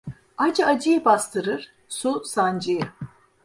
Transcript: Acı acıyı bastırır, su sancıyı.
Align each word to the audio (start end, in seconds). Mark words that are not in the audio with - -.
Acı 0.37 0.65
acıyı 0.65 1.05
bastırır, 1.05 1.71
su 1.89 2.21
sancıyı. 2.25 2.91